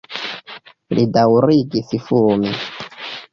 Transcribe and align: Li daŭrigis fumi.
Li 0.99 1.03
daŭrigis 1.17 1.93
fumi. 2.07 2.57